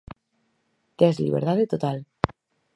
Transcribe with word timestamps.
Tes 0.97 1.15
liberdade 1.25 1.71
total. 1.73 1.97